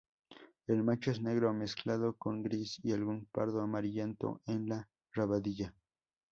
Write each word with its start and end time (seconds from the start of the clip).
El 0.65 0.81
macho 0.81 1.11
es 1.11 1.21
negro 1.21 1.53
mezclado 1.53 2.13
con 2.17 2.41
gris 2.41 2.79
y 2.83 2.91
algún 2.91 3.27
pardo 3.31 3.61
amarillento 3.61 4.41
en 4.47 4.67
la 4.67 4.89
rabadilla. 5.13 5.75